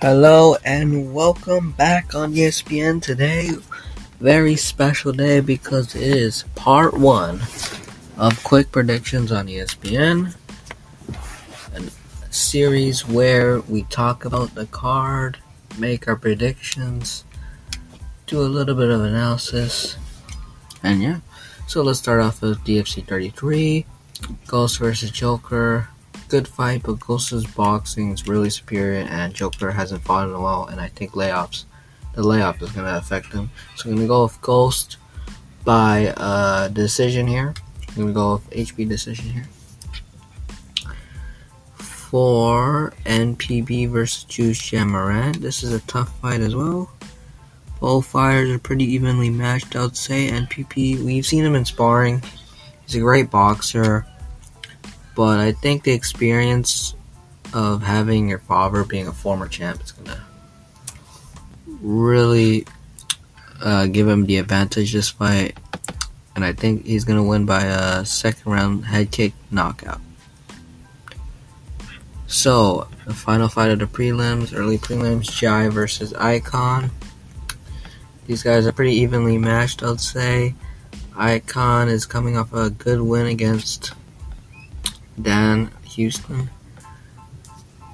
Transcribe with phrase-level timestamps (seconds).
[0.00, 3.50] Hello and welcome back on ESPN today.
[4.20, 7.40] Very special day because it is part one
[8.16, 10.36] of quick predictions on ESPN.
[11.74, 11.82] A
[12.32, 15.38] series where we talk about the card,
[15.78, 17.24] make our predictions,
[18.28, 19.96] do a little bit of analysis,
[20.84, 21.18] and yeah.
[21.66, 23.84] So let's start off with DFC 33,
[24.46, 25.88] Ghost versus Joker
[26.28, 30.66] good fight, but Ghost's boxing is really superior, and Joker hasn't fought in a while,
[30.66, 31.64] and I think layoffs,
[32.14, 33.50] the layoff is going to affect him.
[33.76, 34.98] So I'm going to go with Ghost
[35.64, 37.54] by uh, decision here.
[37.88, 39.48] I'm going to go with HB decision here.
[41.76, 46.90] For NPB versus Juice Jamaran, this is a tough fight as well.
[47.80, 50.30] Both fighters are pretty evenly matched, I would say.
[50.30, 52.22] NPP, we've seen him in sparring.
[52.86, 54.06] He's a great boxer
[55.18, 56.94] but I think the experience
[57.52, 60.24] of having your father being a former champ is gonna
[61.66, 62.64] really
[63.60, 65.58] uh, give him the advantage this fight,
[66.36, 70.00] and I think he's gonna win by a second round head kick knockout.
[72.28, 76.92] So the final fight of the prelims, early prelims, Jai versus Icon.
[78.28, 80.54] These guys are pretty evenly matched, I'd say.
[81.16, 83.94] Icon is coming off a good win against
[85.20, 86.50] Dan Houston.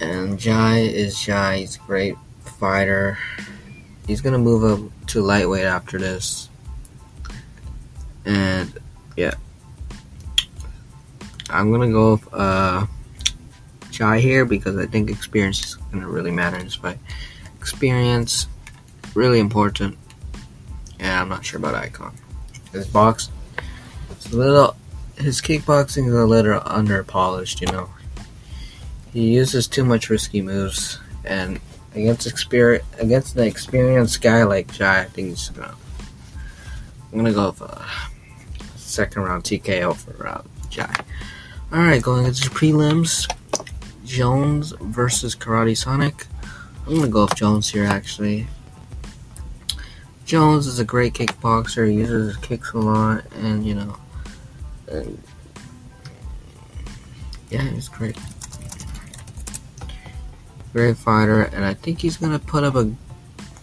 [0.00, 1.58] And Jai is Jai.
[1.58, 3.18] He's a great fighter.
[4.06, 6.48] He's gonna move up to lightweight after this.
[8.24, 8.72] And
[9.16, 9.34] yeah.
[11.50, 12.86] I'm gonna go with uh,
[13.90, 16.98] Jai here because I think experience is gonna really matter in this fight.
[17.58, 18.46] Experience,
[19.14, 19.98] really important.
[20.98, 22.14] And I'm not sure about Icon.
[22.72, 23.30] This box,
[24.10, 24.76] it's a little
[25.20, 27.90] his kickboxing is a little under polished, you know.
[29.12, 31.60] He uses too much risky moves, and
[31.94, 35.74] against experience against an experienced guy like Jai, I think he's gonna.
[37.12, 37.84] I'm gonna go with a
[38.76, 40.94] second round TKO for uh, Jai.
[41.72, 43.28] All right, going into the prelims,
[44.04, 46.26] Jones versus Karate Sonic.
[46.86, 48.46] I'm gonna go with Jones here actually.
[50.24, 51.88] Jones is a great kickboxer.
[51.90, 53.96] He uses his kicks a lot, and you know
[54.90, 55.22] and
[57.50, 58.16] yeah, he's great.
[60.72, 62.92] Great fighter, and I think he's gonna put up a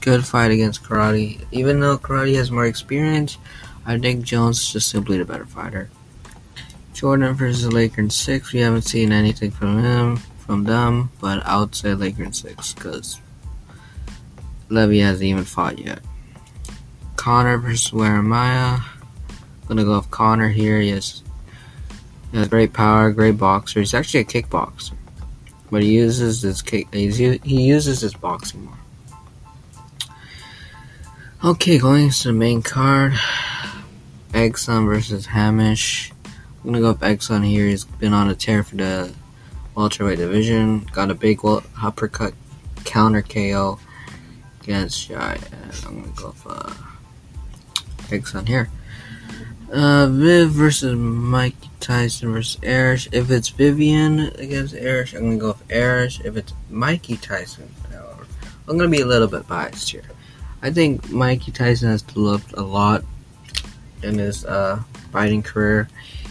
[0.00, 1.44] good fight against Karate.
[1.50, 3.38] Even though Karate has more experience,
[3.86, 5.90] I think Jones is just simply the better fighter.
[6.94, 8.52] Jordan versus Laker in six.
[8.52, 12.72] We haven't seen anything from him, from them, but I would say Laker in six
[12.72, 13.20] because
[14.70, 16.00] Levy hasn't even fought yet.
[17.16, 18.82] Connor versus Waramaya
[19.68, 20.80] gonna go with Connor here.
[20.80, 21.22] He has,
[22.32, 23.80] he has great power, great boxer.
[23.80, 24.92] He's actually a kickboxer,
[25.70, 26.92] but he uses his kick.
[26.92, 28.78] He uses his boxing more.
[31.44, 33.12] Okay, going to the main card.
[34.32, 36.10] Exxon versus Hamish.
[36.24, 37.66] I'm gonna go with Exxon here.
[37.66, 39.12] He's been on a tear for the
[39.74, 40.80] welterweight division.
[40.92, 42.34] Got a big uppercut
[42.84, 43.78] counter KO
[44.62, 45.38] against Jai.
[45.86, 46.72] I'm gonna go with uh,
[48.08, 48.70] Exxon here.
[49.72, 53.08] Uh, Viv versus Mike Tyson versus Arish.
[53.12, 56.20] If it's Vivian against Arish, I'm gonna go with Arish.
[56.20, 58.26] If it's Mikey Tyson, however,
[58.68, 60.04] I'm gonna be a little bit biased here.
[60.62, 63.04] I think Mikey Tyson has developed a lot
[64.02, 64.82] in his uh,
[65.12, 65.88] fighting career.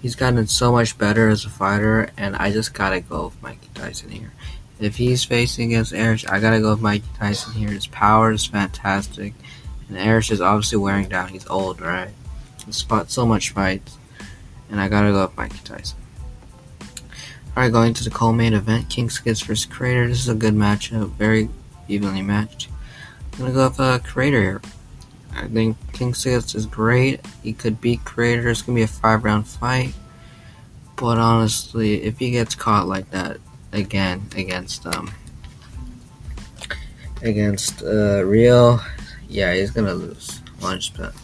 [0.00, 3.68] He's gotten so much better as a fighter, and I just gotta go with Mikey
[3.74, 4.32] Tyson here.
[4.78, 7.70] If he's facing against Arish, I gotta go with Mikey Tyson here.
[7.70, 9.34] His power is fantastic,
[9.88, 11.28] and Arish is obviously wearing down.
[11.28, 12.10] He's old, right?
[12.72, 13.98] Spot so much fights,
[14.70, 15.98] and I gotta go with Mikey Tyson.
[17.56, 19.66] Alright, going to the co-main event, King Skids vs.
[19.66, 20.08] Creator.
[20.08, 21.48] This is a good matchup, very
[21.86, 22.68] evenly matched.
[23.34, 24.62] I'm gonna go with uh, Creator here.
[25.36, 27.24] I think King Skids is great.
[27.42, 28.48] He could beat Creator.
[28.48, 29.94] It's gonna be a five round fight.
[30.96, 33.38] But honestly, if he gets caught like that
[33.72, 35.10] again against um
[37.22, 38.80] against uh, Rio,
[39.28, 40.40] yeah, he's gonna lose.
[40.60, 41.14] 100%.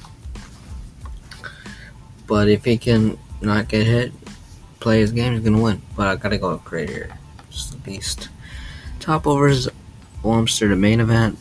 [2.31, 4.12] But if he can not get hit,
[4.79, 5.82] play his game, he's gonna win.
[5.97, 7.19] But I gotta go with here.
[7.50, 8.29] Just a beast.
[9.00, 9.69] Top overs,
[10.23, 11.37] Wamster, the main event.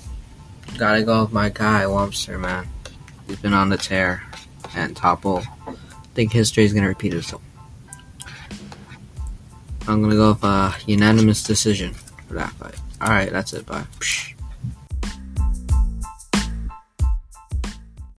[0.79, 2.67] Gotta go with my guy, Wamster, man.
[3.27, 4.23] He's been on the tear.
[4.75, 5.43] And Topple.
[5.67, 5.75] I
[6.15, 7.43] think history is gonna repeat itself.
[9.87, 11.93] I'm gonna go with a unanimous decision
[12.27, 12.79] for that fight.
[12.99, 13.67] Alright, that's it.
[13.67, 13.85] Bye.